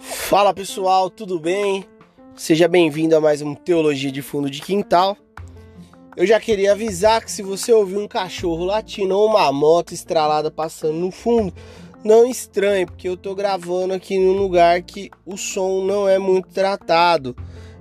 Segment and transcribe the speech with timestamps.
[0.00, 1.84] Fala pessoal, tudo bem?
[2.34, 5.16] Seja bem-vindo a mais um Teologia de Fundo de Quintal.
[6.16, 10.50] Eu já queria avisar que se você ouvir um cachorro latindo ou uma moto estralada
[10.50, 11.54] passando no fundo,
[12.02, 16.48] não estranhe, porque eu tô gravando aqui num lugar que o som não é muito
[16.48, 17.36] tratado.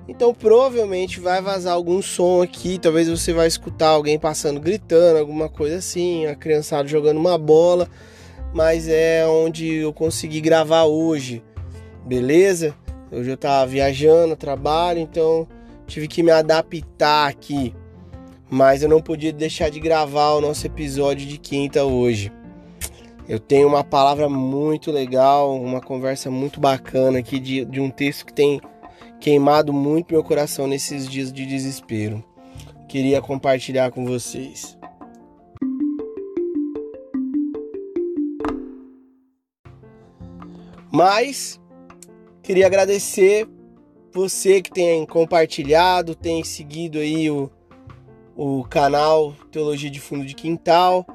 [0.07, 5.47] Então provavelmente vai vazar algum som aqui, talvez você vai escutar alguém passando gritando, alguma
[5.47, 7.87] coisa assim, a criançada jogando uma bola,
[8.53, 11.41] mas é onde eu consegui gravar hoje
[12.03, 12.75] beleza?
[13.11, 15.47] Hoje eu tava viajando, trabalho, então
[15.87, 17.73] tive que me adaptar aqui.
[18.49, 22.31] Mas eu não podia deixar de gravar o nosso episódio de quinta hoje.
[23.27, 28.25] Eu tenho uma palavra muito legal, uma conversa muito bacana aqui de, de um texto
[28.25, 28.59] que tem
[29.23, 32.23] queimado muito meu coração nesses dias de desespero.
[32.87, 34.77] Queria compartilhar com vocês.
[40.91, 41.59] Mas
[42.43, 43.47] Queria agradecer
[44.11, 47.49] você que tem compartilhado, tem seguido aí o,
[48.35, 51.07] o canal Teologia de Fundo de Quintal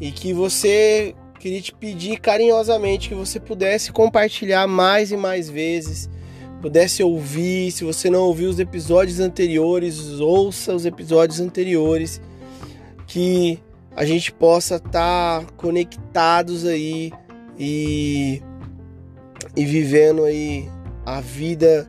[0.00, 6.08] e que você queria te pedir carinhosamente que você pudesse compartilhar mais e mais vezes,
[6.60, 7.70] pudesse ouvir.
[7.72, 12.20] Se você não ouviu os episódios anteriores, ouça os episódios anteriores,
[13.06, 13.58] que
[13.94, 17.12] a gente possa estar tá conectados aí
[17.58, 18.42] e
[19.56, 20.68] e vivendo aí
[21.06, 21.88] a vida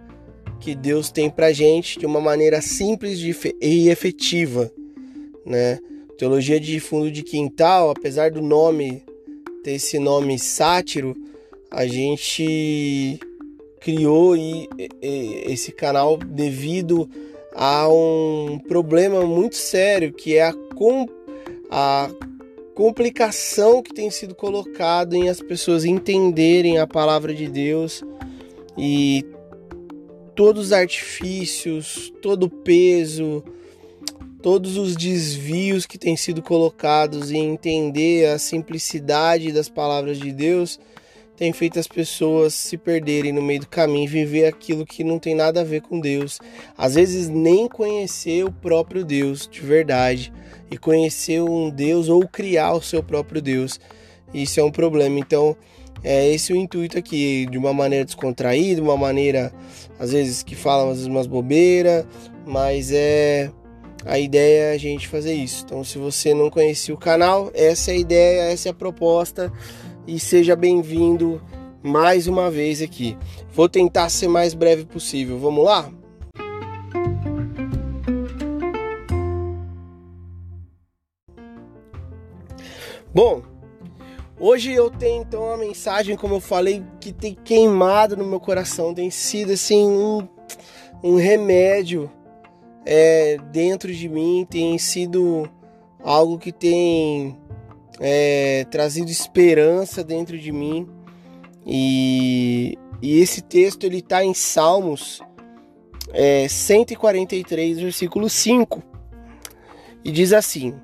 [0.59, 3.19] que Deus tem pra gente de uma maneira simples
[3.61, 4.71] e efetiva,
[5.45, 5.79] né?
[6.17, 9.03] Teologia de fundo de quintal, apesar do nome
[9.63, 11.15] ter esse nome sátiro,
[11.71, 13.19] a gente
[13.85, 14.33] criou
[14.99, 17.07] esse canal devido
[17.53, 21.07] a um problema muito sério que é a, com,
[21.69, 22.09] a
[22.73, 28.03] complicação que tem sido colocado em as pessoas entenderem a palavra de Deus
[28.75, 29.23] e
[30.33, 33.43] todos os artifícios, todo o peso,
[34.41, 40.79] todos os desvios que têm sido colocados em entender a simplicidade das palavras de Deus
[41.35, 45.35] tem feito as pessoas se perderem no meio do caminho viver aquilo que não tem
[45.35, 46.39] nada a ver com Deus.
[46.77, 50.31] Às vezes nem conhecer o próprio Deus de verdade
[50.71, 53.79] e conhecer um Deus ou criar o seu próprio Deus.
[54.33, 55.19] Isso é um problema.
[55.19, 55.55] Então,
[56.03, 59.51] é esse o intuito aqui, de uma maneira descontraída, uma maneira
[59.99, 62.05] às vezes que fala às vezes umas bobeiras,
[62.45, 63.51] mas é
[64.05, 65.63] a ideia é a gente fazer isso.
[65.65, 69.51] Então, se você não conhecia o canal, essa é a ideia, essa é a proposta
[70.07, 71.41] e seja bem-vindo
[71.81, 73.17] mais uma vez aqui.
[73.53, 75.39] Vou tentar ser mais breve possível.
[75.39, 75.91] Vamos lá?
[83.13, 83.41] Bom,
[84.37, 88.93] hoje eu tenho então uma mensagem, como eu falei, que tem queimado no meu coração,
[88.93, 90.27] tem sido assim um,
[91.01, 92.11] um remédio
[92.85, 95.49] é, dentro de mim, tem sido
[96.03, 97.37] algo que tem
[97.99, 100.87] é, trazido esperança dentro de mim.
[101.65, 105.21] E, e esse texto ele está em Salmos
[106.13, 108.83] é, 143, versículo 5.
[110.03, 110.75] E diz assim: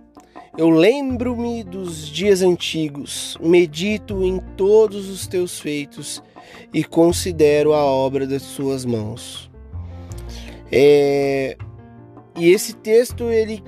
[0.57, 6.23] Eu lembro-me dos dias antigos, medito em todos os teus feitos
[6.73, 9.49] e considero a obra das suas mãos.
[10.71, 11.57] É,
[12.35, 13.61] e esse texto ele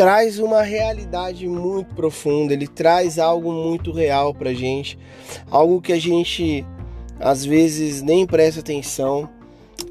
[0.00, 4.98] traz uma realidade muito profunda, ele traz algo muito real pra gente,
[5.50, 6.64] algo que a gente
[7.18, 9.28] às vezes nem presta atenção,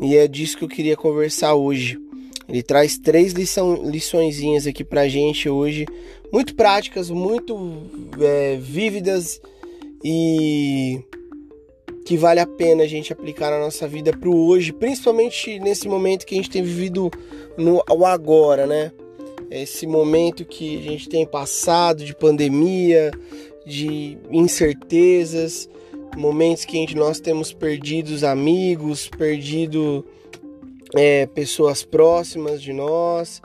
[0.02, 2.00] e é disso que eu queria conversar hoje.
[2.48, 5.86] Ele traz três lição, liçõezinhas aqui pra gente hoje,
[6.34, 7.84] muito práticas, muito
[8.20, 9.40] é, vívidas
[10.04, 11.00] e
[12.04, 16.26] que vale a pena a gente aplicar na nossa vida pro hoje, principalmente nesse momento
[16.26, 17.12] que a gente tem vivido
[17.56, 18.92] no agora, né?
[19.50, 23.12] Esse momento que a gente tem passado de pandemia,
[23.66, 25.70] de incertezas,
[26.18, 30.06] momentos que a gente, nós temos perdido amigos, perdido
[30.96, 33.42] é, pessoas próximas de nós,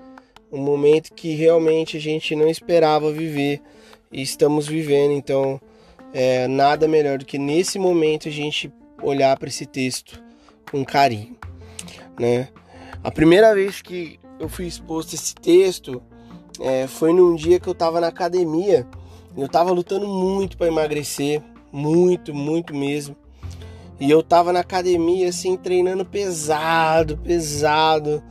[0.51, 3.61] um momento que realmente a gente não esperava viver
[4.13, 5.13] e estamos vivendo.
[5.13, 5.61] Então,
[6.13, 8.73] é, nada melhor do que nesse momento a gente
[9.03, 10.23] olhar para esse texto
[10.71, 11.37] com carinho,
[12.19, 12.49] né?
[13.03, 16.03] A primeira vez que eu fui exposto esse texto
[16.61, 18.87] é, foi num dia que eu tava na academia.
[19.37, 21.43] Eu tava lutando muito para emagrecer,
[21.73, 23.17] muito, muito mesmo.
[23.99, 28.23] E eu tava na academia assim treinando pesado, pesado.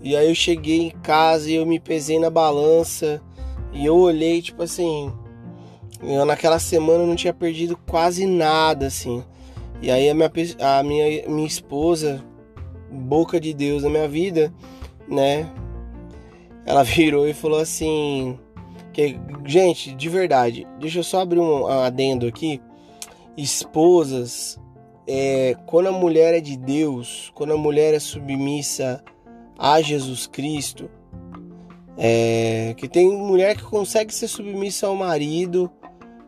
[0.00, 3.20] E aí eu cheguei em casa e eu me pesei na balança
[3.72, 5.12] E eu olhei, tipo assim,
[6.00, 9.22] eu naquela semana não tinha perdido quase nada, assim.
[9.82, 12.24] E aí a minha, a minha, minha esposa,
[12.90, 14.52] boca de Deus na minha vida,
[15.08, 15.50] né?
[16.64, 18.38] Ela virou e falou assim:
[18.92, 22.60] que, gente, de verdade, deixa eu só abrir um adendo aqui.
[23.36, 24.58] Esposas,
[25.06, 29.02] é, quando a mulher é de Deus, quando a mulher é submissa
[29.56, 30.90] a Jesus Cristo,
[31.96, 35.70] é, que tem mulher que consegue ser submissa ao marido,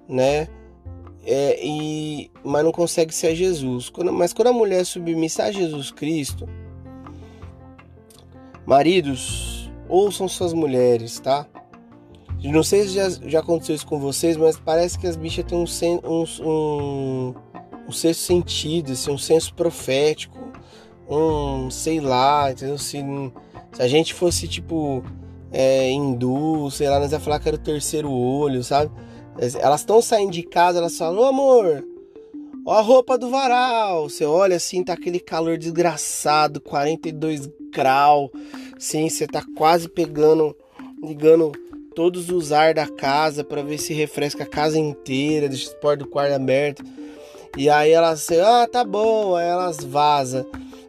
[0.09, 0.49] né?
[1.25, 3.91] É, e, mas não consegue ser a Jesus.
[3.91, 6.49] Quando, mas quando a mulher é submissa a Jesus Cristo,
[8.67, 11.47] maridos, ouçam suas mulheres, tá?
[12.43, 15.59] Não sei se já, já aconteceu isso com vocês, mas parece que as bichas têm
[15.59, 15.65] um,
[16.05, 17.35] um, um,
[17.89, 20.39] um sexto sentido, assim, um senso profético,
[21.09, 22.79] um sei lá, entendeu?
[22.79, 22.99] Se,
[23.73, 25.05] se a gente fosse tipo
[25.53, 28.91] é, hindu, sei lá, nós ia falar que era o terceiro olho, sabe?
[29.59, 31.85] Elas estão saindo de casa, elas falam, ô amor,
[32.67, 34.09] ó a roupa do varal.
[34.09, 38.31] Você olha assim, tá aquele calor desgraçado, 42 graus,
[38.79, 40.57] sim, você tá quase pegando,
[41.03, 41.53] ligando
[41.95, 46.07] todos os ar da casa para ver se refresca a casa inteira, deixa as portas
[46.07, 46.83] do quarto aberto.
[47.57, 50.47] E aí elas, ah, tá bom, aí elas vazam.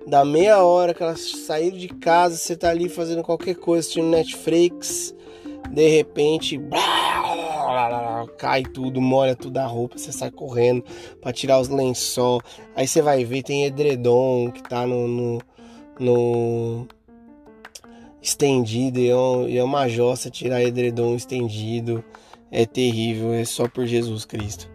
[0.08, 4.08] Da meia hora que elas saíram de casa, você tá ali fazendo qualquer coisa, assistindo
[4.08, 5.14] Netflix,
[5.70, 6.58] de repente,
[8.38, 10.84] cai tudo, molha tudo a roupa, você sai correndo
[11.22, 12.42] para tirar os lençol.
[12.76, 15.40] Aí você vai ver, tem edredom que tá no, no,
[16.00, 16.88] no
[18.22, 22.04] estendido, e é, é uma jossa tirar edredom estendido.
[22.54, 24.70] É terrível, é só por Jesus Cristo.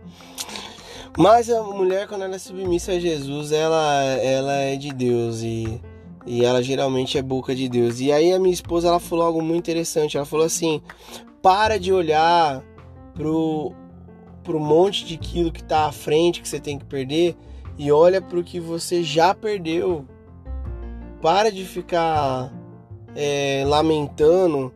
[1.19, 5.81] Mas a mulher, quando ela é submissa a Jesus, ela, ela é de Deus e,
[6.27, 8.01] e ela geralmente é boca de Deus.
[8.01, 10.17] E aí a minha esposa ela falou algo muito interessante.
[10.17, 10.83] Ela falou assim:
[11.41, 12.63] para de olhar
[13.17, 13.73] pro,
[14.45, 17.35] pro monte de quilo que tá à frente que você tem que perder
[17.79, 20.07] e olha pro que você já perdeu.
[21.21, 22.53] Para de ficar
[23.15, 24.73] é, lamentando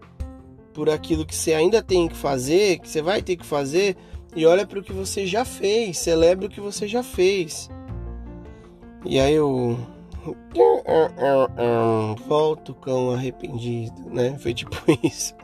[0.72, 3.96] por aquilo que você ainda tem que fazer, que você vai ter que fazer
[4.34, 7.68] e olha para o que você já fez, celebra o que você já fez.
[9.04, 9.78] E aí eu
[12.26, 14.36] volto cão arrependido, né?
[14.38, 15.34] Foi tipo isso.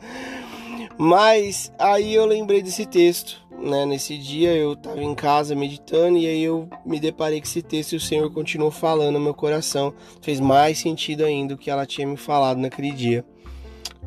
[0.97, 3.85] Mas aí eu lembrei desse texto, né?
[3.85, 7.93] Nesse dia eu estava em casa meditando e aí eu me deparei com esse texto
[7.93, 9.93] e o Senhor continuou falando no meu coração.
[10.21, 13.23] Fez mais sentido ainda o que ela tinha me falado naquele dia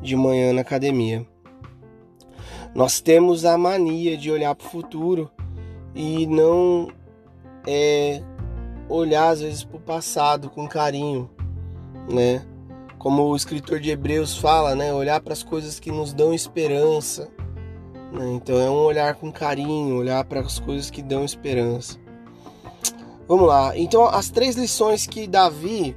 [0.02, 1.24] de manhã na academia.
[2.74, 5.30] Nós temos a mania de olhar para o futuro
[5.94, 6.88] e não
[7.66, 8.22] é,
[8.88, 11.30] olhar às vezes para o passado com carinho,
[12.08, 12.44] né?
[13.00, 14.92] Como o escritor de Hebreus fala, né?
[14.92, 17.30] Olhar para as coisas que nos dão esperança.
[18.12, 18.32] Né?
[18.34, 21.98] Então é um olhar com carinho, olhar para as coisas que dão esperança.
[23.26, 23.74] Vamos lá.
[23.74, 25.96] Então as três lições que Davi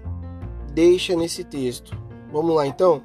[0.72, 1.94] deixa nesse texto.
[2.32, 3.02] Vamos lá então.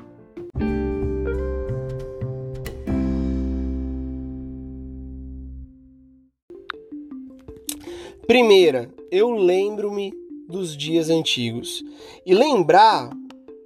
[8.29, 10.15] Primeira, eu lembro-me
[10.49, 11.83] dos dias antigos.
[12.25, 13.11] E lembrar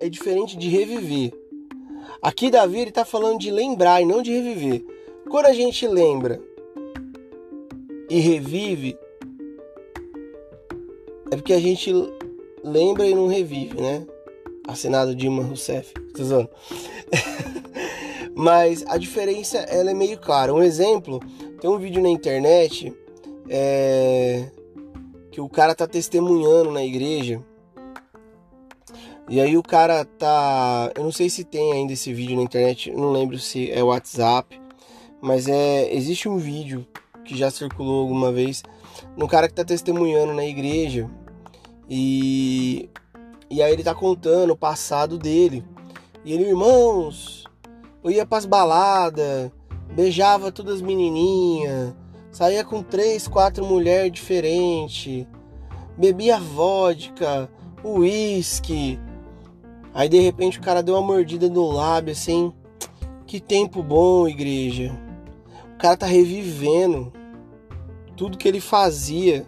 [0.02, 1.32] é diferente de reviver.
[2.20, 4.84] Aqui Davi está falando de lembrar e não de reviver.
[5.30, 6.42] Quando a gente lembra
[8.10, 8.98] e revive,
[11.30, 11.92] é porque a gente
[12.64, 14.04] lembra e não revive, né?
[14.66, 15.94] Assinado Dilma Rousseff.
[16.20, 16.50] Zoando.
[18.34, 20.52] Mas a diferença ela é meio clara.
[20.52, 21.20] Um exemplo,
[21.60, 22.92] tem um vídeo na internet
[23.48, 24.50] é,
[25.30, 27.40] que o cara tá testemunhando na igreja.
[29.32, 30.92] E aí o cara tá.
[30.94, 34.60] Eu não sei se tem ainda esse vídeo na internet, não lembro se é WhatsApp,
[35.22, 35.90] mas é.
[35.90, 36.86] Existe um vídeo
[37.24, 38.62] que já circulou alguma vez
[39.16, 41.08] um cara que tá testemunhando na igreja.
[41.88, 42.90] E.
[43.48, 45.64] E aí ele tá contando o passado dele.
[46.26, 47.44] E ele, irmãos,
[48.04, 49.50] eu ia pras baladas,
[49.94, 51.94] beijava todas as menininhas,
[52.30, 55.26] Saía com três, quatro mulheres diferentes.
[55.96, 57.48] Bebia vodka,
[57.82, 59.00] uísque.
[59.94, 62.52] Aí de repente o cara deu uma mordida no lábio assim.
[63.26, 64.98] Que tempo bom, igreja.
[65.74, 67.12] O cara tá revivendo
[68.16, 69.46] tudo que ele fazia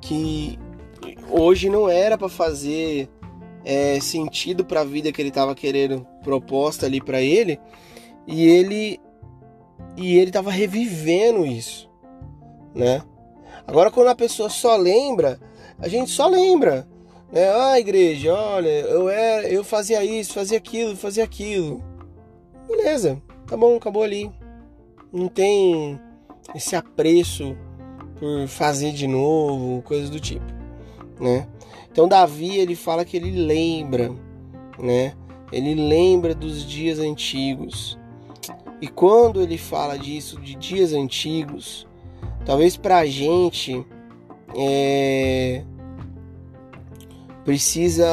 [0.00, 0.58] que
[1.30, 3.08] hoje não era para fazer
[3.64, 7.58] é, sentido para a vida que ele tava querendo proposta ali para ele
[8.26, 9.00] e ele
[9.96, 11.90] e ele estava revivendo isso,
[12.74, 13.02] né?
[13.66, 15.40] Agora quando a pessoa só lembra,
[15.78, 16.86] a gente só lembra,
[17.34, 17.50] né?
[17.52, 21.82] Ah, igreja, olha, eu era, eu fazia isso, fazia aquilo, fazia aquilo.
[22.68, 23.20] Beleza.
[23.44, 24.30] tá bom, acabou ali.
[25.12, 26.00] Não tem
[26.54, 27.56] esse apreço
[28.18, 30.44] por fazer de novo, coisas do tipo,
[31.20, 31.48] né?
[31.90, 34.12] Então Davi ele fala que ele lembra,
[34.78, 35.14] né?
[35.52, 37.98] Ele lembra dos dias antigos.
[38.80, 41.86] E quando ele fala disso, de dias antigos,
[42.44, 43.84] talvez para a gente
[44.56, 45.64] é,
[47.44, 48.06] precisa,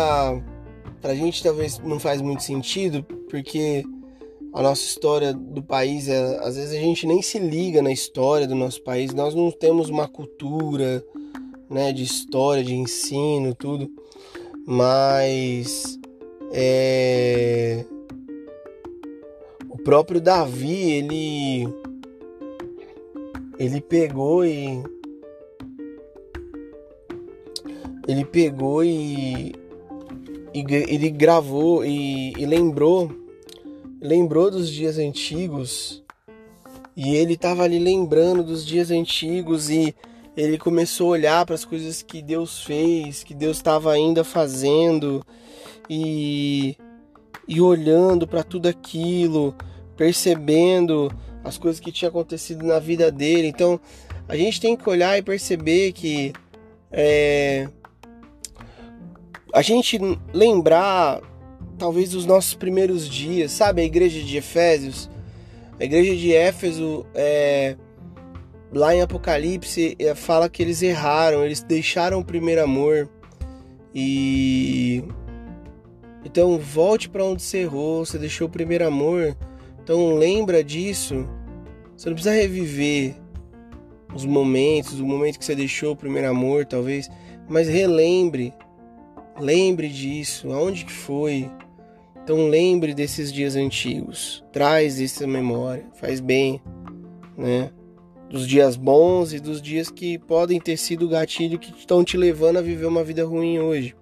[1.02, 3.84] para a gente talvez não faz muito sentido, porque
[4.54, 8.46] a nossa história do país, é, às vezes a gente nem se liga na história
[8.46, 11.04] do nosso país, nós não temos uma cultura
[11.70, 13.90] né, de história, de ensino, tudo,
[14.68, 15.98] mas
[16.52, 17.86] é,
[19.70, 21.82] o próprio Davi, ele
[23.58, 24.82] ele pegou e
[28.08, 29.54] ele pegou e,
[30.54, 33.12] e ele gravou e, e lembrou
[34.02, 36.02] lembrou dos dias antigos
[36.96, 39.96] e ele estava ali lembrando dos dias antigos e
[40.36, 45.26] ele começou a olhar para as coisas que Deus fez, que Deus estava ainda fazendo
[45.90, 46.76] e,
[47.48, 49.54] e olhando para tudo aquilo,
[49.96, 51.12] percebendo
[51.44, 53.48] as coisas que tinha acontecido na vida dele.
[53.48, 53.80] Então
[54.28, 56.34] a gente tem que olhar e perceber que
[56.92, 57.70] é,
[59.54, 60.00] a gente
[60.34, 61.22] lembrar
[61.78, 63.82] talvez dos nossos primeiros dias, sabe?
[63.82, 65.10] A igreja de Efésios,
[65.80, 67.76] a igreja de Éfeso, é,
[68.72, 73.10] lá em Apocalipse, é, fala que eles erraram, eles deixaram o primeiro amor
[73.94, 75.04] e
[76.24, 79.36] então volte para onde você errou, você deixou o primeiro amor.
[79.84, 81.28] Então lembra disso.
[81.98, 83.16] Você não precisa reviver
[84.14, 87.10] os momentos, o momento que você deixou o primeiro amor, talvez,
[87.50, 88.54] mas relembre.
[89.40, 91.50] Lembre disso, aonde que foi?
[92.24, 96.62] Então lembre desses dias antigos, traz essa memória, faz bem,
[97.36, 97.72] né?
[98.30, 102.16] Dos dias bons e dos dias que podem ter sido o gatilho que estão te
[102.16, 103.96] levando a viver uma vida ruim hoje.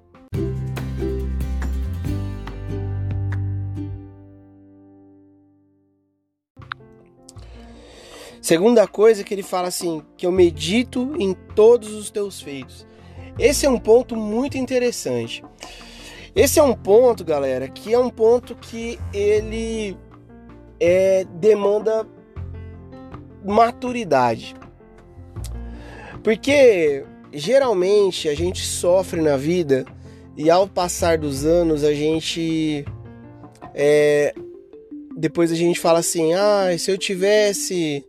[8.42, 12.89] Segunda coisa que ele fala assim, que eu medito em todos os teus feitos.
[13.40, 15.44] Esse é um ponto muito interessante.
[16.36, 19.98] Esse é um ponto, galera, que é um ponto que ele
[20.80, 22.06] é, demanda
[23.46, 24.56] maturidade.
[26.24, 29.86] Porque geralmente a gente sofre na vida
[30.36, 32.86] e ao passar dos anos a gente
[33.74, 34.34] é,
[35.16, 38.06] depois a gente fala assim, ah, se eu tivesse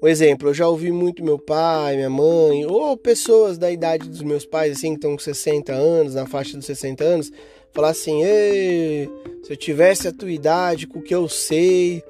[0.00, 4.22] um exemplo, eu já ouvi muito meu pai, minha mãe, ou pessoas da idade dos
[4.22, 7.32] meus pais, assim, que estão com 60 anos, na faixa dos 60 anos,
[7.72, 9.10] falar assim: Ei,
[9.42, 12.02] se eu tivesse a tua idade, com o que eu sei.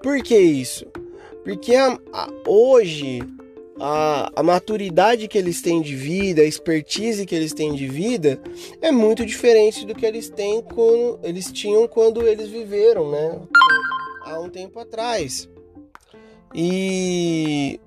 [0.00, 0.86] Por que isso?
[1.42, 3.20] Porque a, a, hoje
[3.80, 8.40] a, a maturidade que eles têm de vida, a expertise que eles têm de vida
[8.80, 13.40] é muito diferente do que eles têm quando eles tinham quando eles viveram, né?
[14.24, 15.48] Há um tempo atrás.
[16.54, 17.80] E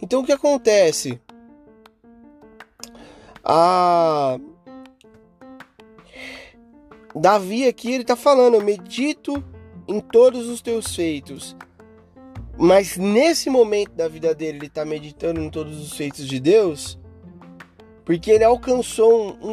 [0.00, 1.20] então o que acontece?
[3.44, 4.38] A
[7.14, 9.42] Davi aqui ele está falando, eu medito
[9.86, 11.56] em todos os teus feitos.
[12.58, 16.98] Mas nesse momento da vida dele, ele está meditando em todos os feitos de Deus,
[18.04, 19.52] porque ele alcançou um,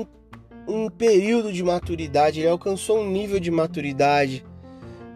[0.67, 4.43] um, um período de maturidade, ele alcançou um nível de maturidade.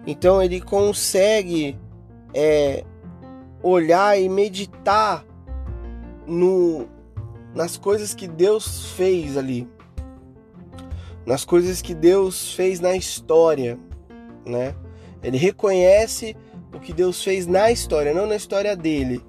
[0.06, 1.78] Então ele consegue
[2.34, 2.84] é,
[3.62, 5.26] olhar e meditar
[6.26, 6.88] no,
[7.54, 9.68] nas coisas que Deus fez ali
[11.30, 13.78] nas coisas que Deus fez na história,
[14.44, 14.74] né?
[15.22, 16.36] Ele reconhece
[16.74, 19.22] o que Deus fez na história, não na história dele,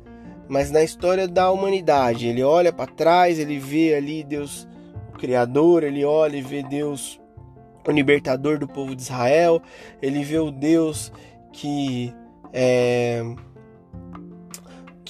[0.49, 2.27] mas na história da humanidade.
[2.27, 4.67] Ele olha para trás, ele vê ali Deus,
[5.13, 7.21] o Criador, ele olha e vê Deus,
[7.87, 9.61] o libertador do povo de Israel,
[10.01, 11.13] ele vê o Deus
[11.53, 12.15] que
[12.51, 13.23] é,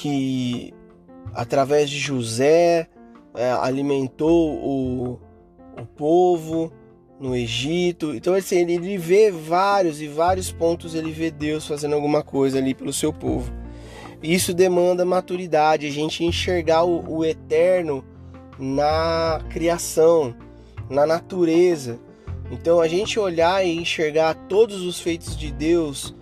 [0.00, 0.72] que
[1.34, 2.88] através de José
[3.34, 5.20] é, alimentou o,
[5.78, 6.72] o povo,
[7.20, 8.14] no Egito.
[8.14, 12.74] Então assim, ele vê vários e vários pontos ele vê Deus fazendo alguma coisa ali
[12.74, 13.52] pelo seu povo.
[14.22, 18.02] Isso demanda maturidade, a gente enxergar o, o eterno
[18.58, 20.34] na criação,
[20.88, 22.00] na natureza.
[22.50, 26.14] Então a gente olhar e enxergar todos os feitos de Deus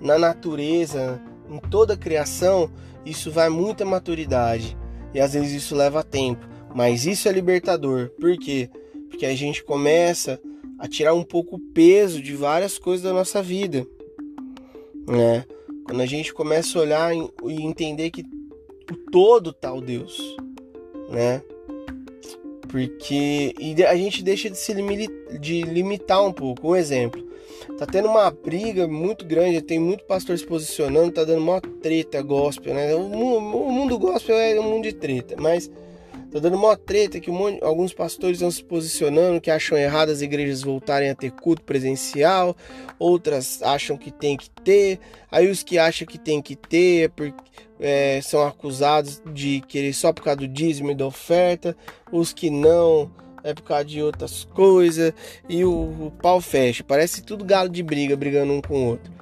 [0.00, 2.70] na natureza, em toda a criação,
[3.06, 4.76] isso vai muita maturidade.
[5.14, 8.10] E às vezes isso leva tempo, mas isso é libertador.
[8.20, 8.68] Por quê?
[9.16, 10.38] porque a gente começa
[10.78, 13.86] a tirar um pouco o peso de várias coisas da nossa vida,
[15.08, 15.46] né?
[15.86, 18.22] Quando a gente começa a olhar e entender que
[18.92, 20.20] o todo tá o Deus,
[21.08, 21.40] né?
[22.68, 26.68] Porque e a gente deixa de se limitar um pouco.
[26.68, 27.25] Um exemplo,
[27.78, 32.20] tá tendo uma briga muito grande, tem muito pastor se posicionando, tá dando uma treta
[32.22, 32.94] gospel, né?
[32.94, 35.70] O mundo gospel é um mundo de treta, mas
[36.30, 40.10] Tá dando mó treta que um monte, alguns pastores estão se posicionando que acham errado
[40.10, 42.54] as igrejas voltarem a ter culto presencial,
[42.98, 44.98] outras acham que tem que ter.
[45.30, 47.32] Aí os que acham que tem que ter é
[47.78, 51.76] é, são acusados de querer só por causa do dízimo e da oferta,
[52.10, 53.10] os que não
[53.46, 55.12] é por causa de outras coisas
[55.48, 56.82] e o, o pau fecha.
[56.82, 59.12] Parece tudo galo de briga, brigando um com o outro.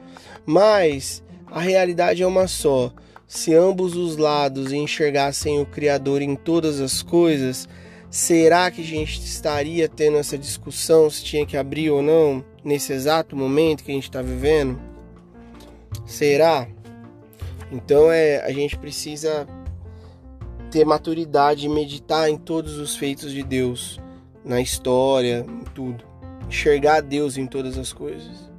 [0.47, 2.91] Mas a realidade é uma só.
[3.27, 7.69] Se ambos os lados enxergassem o Criador em todas as coisas,
[8.11, 12.95] será que a gente estaria tendo essa discussão se tinha que abrir ou não nesse
[12.95, 14.81] exato momento que a gente está vivendo?
[16.07, 16.67] Será?
[17.71, 19.47] Então é, a gente precisa
[20.71, 24.01] ter maturidade e meditar em todos os feitos de Deus,
[24.45, 26.05] na história, em tudo.
[26.47, 28.53] Enxergar Deus em todas as coisas.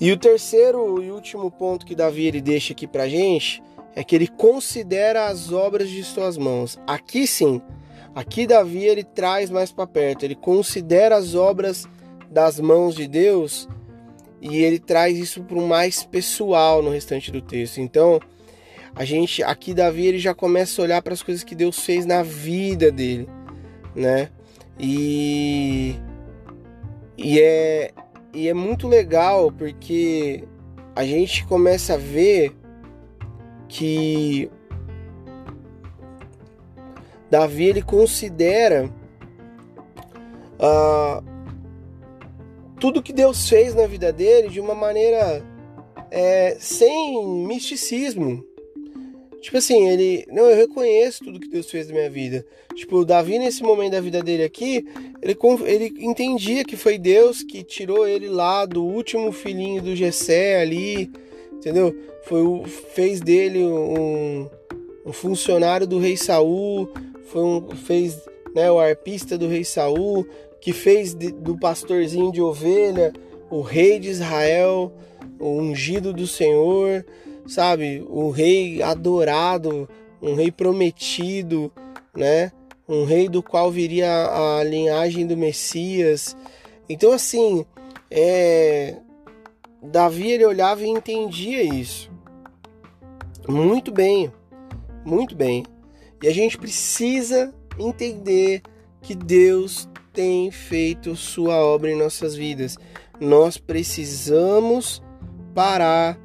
[0.00, 3.60] E o terceiro e último ponto que Davi ele deixa aqui pra gente
[3.96, 6.78] é que ele considera as obras de suas mãos.
[6.86, 7.60] Aqui sim,
[8.14, 11.84] aqui Davi ele traz mais para perto, ele considera as obras
[12.30, 13.68] das mãos de Deus
[14.40, 17.78] e ele traz isso para o mais pessoal no restante do texto.
[17.80, 18.20] Então,
[18.94, 22.06] a gente aqui Davi ele já começa a olhar para as coisas que Deus fez
[22.06, 23.28] na vida dele,
[23.94, 24.28] né?
[24.78, 25.94] E
[27.16, 27.92] e é
[28.32, 30.44] e é muito legal porque
[30.94, 32.56] a gente começa a ver
[33.68, 34.50] que
[37.30, 38.90] Davi ele considera
[40.58, 41.27] uh,
[42.78, 45.44] tudo que Deus fez na vida dele de uma maneira
[46.10, 48.44] é, sem misticismo,
[49.40, 50.26] Tipo assim, ele.
[50.30, 52.44] Não, eu reconheço tudo que Deus fez na minha vida.
[52.74, 54.84] Tipo, o Davi, nesse momento da vida dele aqui,
[55.22, 60.60] ele, ele entendia que foi Deus que tirou ele lá do último filhinho do Gessé
[60.60, 61.10] ali,
[61.52, 61.94] entendeu?
[62.24, 64.48] Foi o, fez dele um,
[65.06, 66.92] um funcionário do rei Saul,
[67.26, 68.20] foi um, fez
[68.54, 70.26] né, o arpista do rei Saul,
[70.60, 73.12] que fez de, do pastorzinho de ovelha
[73.50, 74.92] o rei de Israel,
[75.38, 77.04] o ungido do Senhor
[77.48, 78.04] sabe?
[78.08, 79.88] O rei adorado,
[80.20, 81.72] um rei prometido,
[82.14, 82.52] né?
[82.86, 86.36] Um rei do qual viria a, linhagem do Messias.
[86.88, 87.64] Então, assim,
[88.10, 88.96] é...
[89.82, 92.10] Davi ele olhava e entendia isso.
[93.48, 94.30] Muito bem,
[95.04, 95.64] muito bem.
[96.22, 98.60] E a gente precisa entender
[99.00, 99.88] que Deus
[100.18, 102.76] tem feito sua obra em nossas vidas.
[103.20, 105.00] Nós precisamos
[105.54, 106.18] parar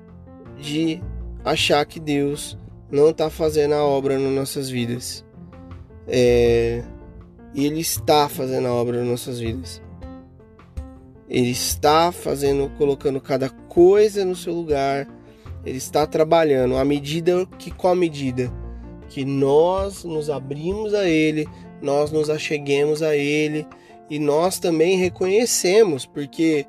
[0.58, 1.00] de
[1.46, 2.58] achar que Deus
[2.92, 5.24] não está fazendo a obra nas nossas vidas.
[6.08, 6.84] É,
[7.54, 9.80] ele está fazendo a obra nas nossas vidas.
[11.30, 15.08] Ele está fazendo, colocando cada coisa no seu lugar.
[15.64, 18.52] Ele está trabalhando à medida que com a medida
[19.08, 21.48] que nós nos abrimos a Ele,
[21.80, 23.68] nós nos acheguemos a Ele
[24.10, 26.66] e nós também reconhecemos, porque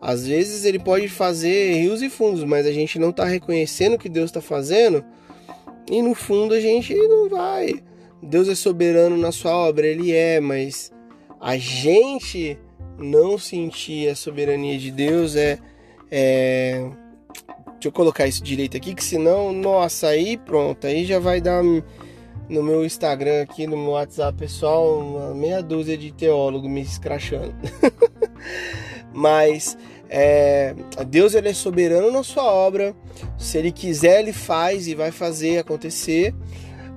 [0.00, 3.98] às vezes ele pode fazer rios e fundos, mas a gente não está reconhecendo o
[3.98, 5.04] que Deus está fazendo
[5.90, 7.82] e no fundo a gente não vai.
[8.22, 10.92] Deus é soberano na sua obra, ele é, mas
[11.40, 12.58] a gente
[12.98, 15.58] não sentir a soberania de Deus é,
[16.10, 16.88] é...
[17.72, 21.62] Deixa eu colocar isso direito aqui, que senão, nossa, aí pronto, aí já vai dar
[22.50, 27.54] no meu Instagram aqui, no meu WhatsApp pessoal, uma meia dúzia de teólogo me escrachando.
[29.14, 30.74] Mas é,
[31.06, 32.94] Deus ele é soberano na sua obra.
[33.38, 36.34] Se ele quiser, ele faz e vai fazer acontecer.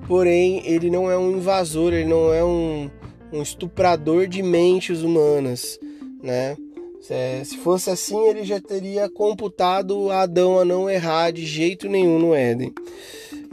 [0.08, 2.90] Porém, ele não é um invasor, ele não é um,
[3.32, 5.78] um estuprador de mentes humanas,
[6.22, 6.56] né?
[7.44, 12.34] Se fosse assim, ele já teria computado Adão a não errar de jeito nenhum no
[12.34, 12.72] Éden.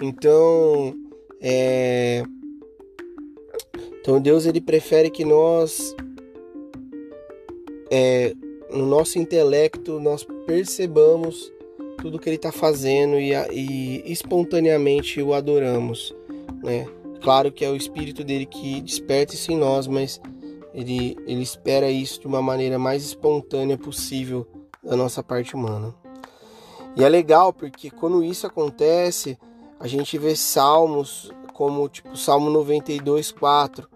[0.02, 0.96] Então,
[1.41, 2.23] é...
[3.99, 5.95] então Deus ele prefere que nós
[7.89, 8.34] é,
[8.69, 11.51] no nosso intelecto nós percebamos
[12.01, 16.15] tudo que ele está fazendo e, e, espontaneamente o adoramos,
[16.63, 16.88] né?
[17.21, 20.19] Claro que é o Espírito dele que desperta isso em nós, mas
[20.73, 24.47] ele, ele espera isso de uma maneira mais espontânea possível
[24.84, 25.93] da nossa parte humana.
[26.95, 29.38] E é legal porque quando isso acontece,
[29.82, 33.89] a gente vê salmos como tipo Salmo 92, 4,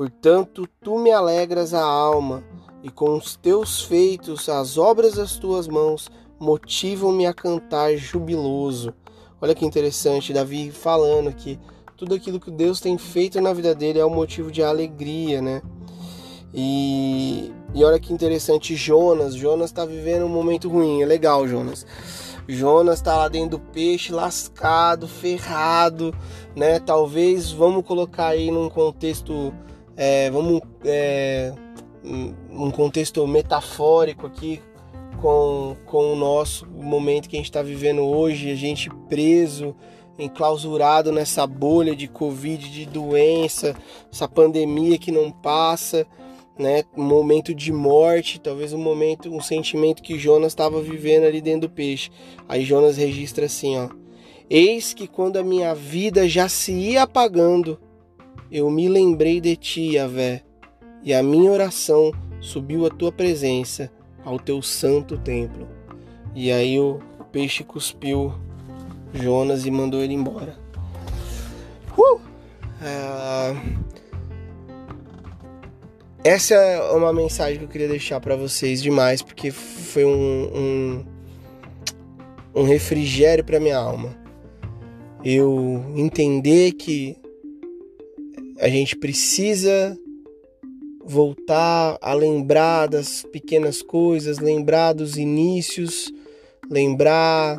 [0.00, 2.42] Portanto, tu me alegras a alma,
[2.82, 8.94] e com os teus feitos, as obras das tuas mãos, motivam-me a cantar jubiloso.
[9.42, 11.60] Olha que interessante, Davi falando que
[11.98, 15.60] tudo aquilo que Deus tem feito na vida dele é um motivo de alegria, né?
[16.54, 19.34] E, e olha que interessante, Jonas.
[19.34, 21.02] Jonas está vivendo um momento ruim.
[21.02, 21.84] É legal, Jonas.
[22.52, 26.14] Jonas está lá dentro do peixe, lascado, ferrado,
[26.54, 26.78] né?
[26.78, 29.52] Talvez vamos colocar aí num contexto,
[29.96, 31.52] é, vamos é,
[32.04, 34.60] um contexto metafórico aqui
[35.20, 39.74] com, com o nosso momento que a gente está vivendo hoje, a gente preso,
[40.18, 43.74] enclausurado nessa bolha de Covid, de doença,
[44.12, 46.06] essa pandemia que não passa
[46.60, 51.40] né, um momento de morte, talvez um momento, um sentimento que Jonas estava vivendo ali
[51.40, 52.10] dentro do peixe.
[52.48, 53.88] Aí Jonas registra assim, ó:
[54.48, 57.80] Eis que quando a minha vida já se ia apagando,
[58.52, 60.42] eu me lembrei de ti, Yahvé,
[61.02, 63.90] e a minha oração subiu à tua presença,
[64.24, 65.66] ao teu santo templo.
[66.34, 67.00] E aí o
[67.32, 68.34] peixe cuspiu
[69.14, 70.58] Jonas e mandou ele embora.
[71.96, 72.20] Uh!
[72.80, 73.99] Uh,
[76.22, 81.04] essa é uma mensagem que eu queria deixar para vocês demais, porque foi um, um,
[82.54, 84.14] um refrigério para minha alma.
[85.24, 87.16] Eu entender que
[88.58, 89.98] a gente precisa
[91.02, 96.12] voltar a lembrar das pequenas coisas, lembrar dos inícios,
[96.70, 97.58] lembrar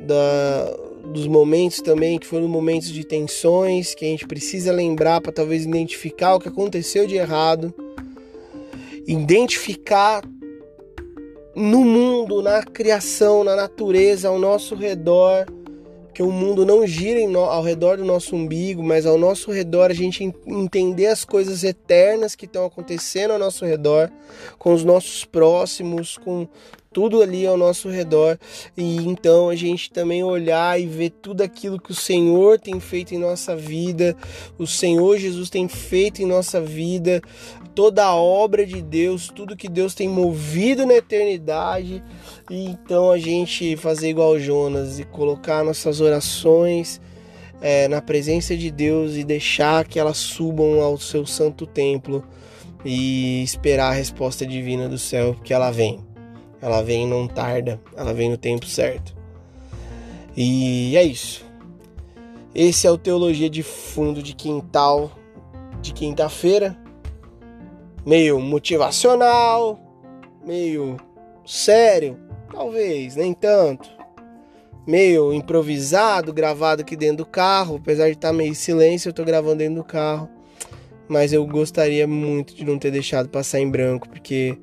[0.00, 0.76] da,
[1.12, 5.64] dos momentos também que foram momentos de tensões que a gente precisa lembrar para talvez
[5.64, 7.74] identificar o que aconteceu de errado,
[9.06, 10.22] identificar
[11.54, 15.46] no mundo, na criação, na natureza, ao nosso redor,
[16.14, 19.94] que o mundo não gira ao redor do nosso umbigo, mas ao nosso redor a
[19.94, 24.10] gente entender as coisas eternas que estão acontecendo ao nosso redor,
[24.58, 26.46] com os nossos próximos, com
[26.92, 28.36] tudo ali ao nosso redor
[28.76, 33.14] e então a gente também olhar e ver tudo aquilo que o Senhor tem feito
[33.14, 34.16] em nossa vida,
[34.58, 37.22] o Senhor Jesus tem feito em nossa vida,
[37.76, 42.02] toda a obra de Deus, tudo que Deus tem movido na eternidade
[42.50, 47.00] e então a gente fazer igual Jonas e colocar nossas orações
[47.60, 52.24] é, na presença de Deus e deixar que elas subam ao seu santo templo
[52.84, 56.09] e esperar a resposta divina do céu, que ela vem.
[56.62, 59.16] Ela vem não tarda, ela vem no tempo certo.
[60.36, 61.44] E é isso.
[62.54, 65.12] Esse é o Teologia de Fundo de Quintal
[65.80, 66.76] de quinta-feira.
[68.04, 69.78] Meio motivacional,
[70.44, 70.96] meio
[71.46, 72.18] sério,
[72.50, 73.88] talvez, nem tanto.
[74.86, 77.76] Meio improvisado, gravado aqui dentro do carro.
[77.76, 80.28] Apesar de estar tá meio silêncio, eu tô gravando dentro do carro.
[81.08, 84.56] Mas eu gostaria muito de não ter deixado passar em branco, porque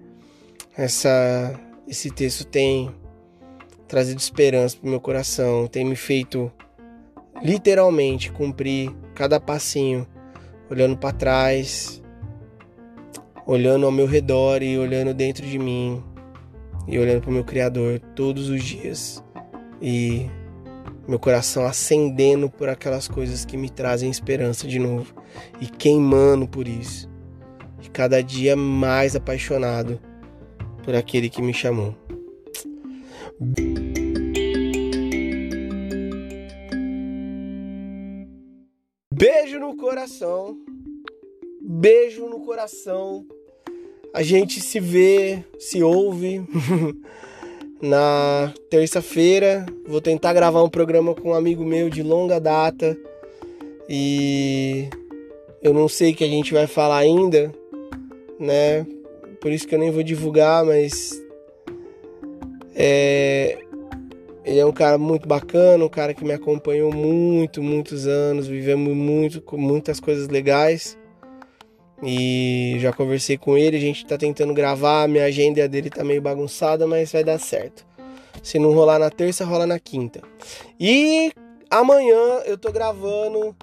[0.75, 2.93] essa esse texto tem
[3.88, 6.52] trazido esperança para o meu coração, tem me feito
[7.41, 10.06] literalmente cumprir cada passinho,
[10.69, 12.04] olhando para trás,
[13.45, 16.04] olhando ao meu redor e olhando dentro de mim
[16.86, 19.23] e olhando para o meu Criador todos os dias
[19.82, 20.30] e
[21.08, 25.13] meu coração acendendo por aquelas coisas que me trazem esperança de novo
[25.62, 27.10] e queimando por isso
[27.82, 30.00] e cada dia mais apaixonado
[30.88, 31.93] por aquele que me chamou.
[39.13, 40.58] Beijo no coração.
[41.62, 43.26] Beijo no coração.
[44.13, 46.41] A gente se vê, se ouve
[47.84, 49.65] na terça-feira.
[49.86, 52.97] Vou tentar gravar um programa com um amigo meu de longa data.
[53.89, 54.88] E
[55.62, 57.54] eu não sei o que a gente vai falar ainda,
[58.39, 58.88] né?
[59.39, 61.13] Por isso que eu nem vou divulgar, mas
[62.76, 63.58] é,
[64.45, 68.95] ele é um cara muito bacana, um cara que me acompanhou muito, muitos anos, vivemos
[68.95, 70.97] muito, com muitas coisas legais.
[72.04, 76.21] E já conversei com ele, a gente tá tentando gravar, minha agenda dele tá meio
[76.21, 77.86] bagunçada, mas vai dar certo.
[78.43, 80.21] Se não rolar na terça, rola na quinta.
[80.80, 81.32] E
[81.69, 83.56] amanhã eu tô gravando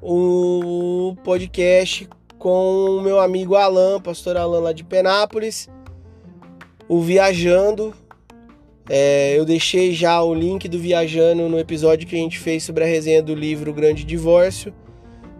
[0.00, 2.08] o podcast
[2.46, 5.68] com o meu amigo Alan, pastor Alan lá de Penápolis,
[6.88, 7.92] o Viajando.
[8.88, 12.84] É, eu deixei já o link do Viajando no episódio que a gente fez sobre
[12.84, 14.72] a resenha do livro Grande Divórcio.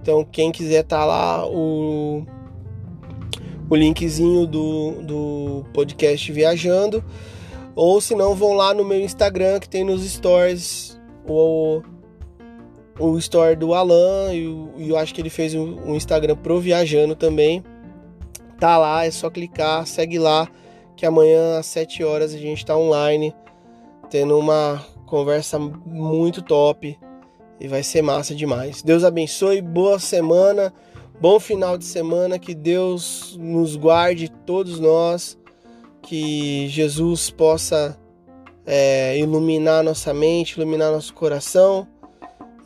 [0.02, 2.26] Então, quem quiser tá lá, o,
[3.70, 7.04] o linkzinho do, do podcast Viajando.
[7.76, 11.82] Ou se não, vão lá no meu Instagram que tem nos stories o,
[12.98, 16.60] o story do Alan e, o, e eu acho que ele fez um Instagram pro
[16.60, 17.62] Viajando também.
[18.58, 20.48] Tá lá, é só clicar, segue lá,
[20.96, 23.34] que amanhã às 7 horas a gente tá online,
[24.08, 26.98] tendo uma conversa muito top
[27.60, 28.82] e vai ser massa demais.
[28.82, 30.72] Deus abençoe, boa semana,
[31.20, 35.38] bom final de semana, que Deus nos guarde, todos nós,
[36.00, 37.98] que Jesus possa
[38.64, 41.86] é, iluminar nossa mente, iluminar nosso coração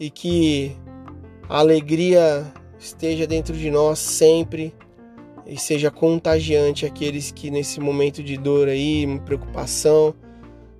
[0.00, 0.74] e que
[1.48, 4.74] a alegria esteja dentro de nós sempre
[5.46, 10.14] e seja contagiante aqueles que nesse momento de dor aí, preocupação,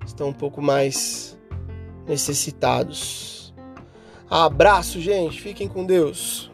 [0.05, 1.37] estão um pouco mais
[2.07, 3.53] necessitados.
[4.29, 5.41] Abraço, gente.
[5.41, 6.50] Fiquem com Deus.